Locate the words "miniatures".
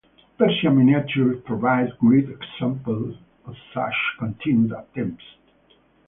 0.83-1.43